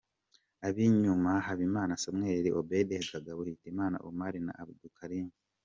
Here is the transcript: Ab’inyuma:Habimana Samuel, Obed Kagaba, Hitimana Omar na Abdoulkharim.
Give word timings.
Ab’inyuma:Habimana 0.67 1.99
Samuel, 2.03 2.45
Obed 2.59 2.89
Kagaba, 3.09 3.41
Hitimana 3.49 3.97
Omar 4.09 4.33
na 4.45 4.53
Abdoulkharim. 4.61 5.27